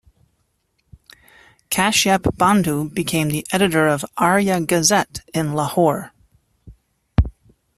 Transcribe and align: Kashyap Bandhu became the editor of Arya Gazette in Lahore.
Kashyap 1.69 2.23
Bandhu 2.35 2.91
became 2.91 3.29
the 3.29 3.45
editor 3.51 3.85
of 3.87 4.03
Arya 4.17 4.59
Gazette 4.61 5.19
in 5.31 5.53
Lahore. 5.53 6.11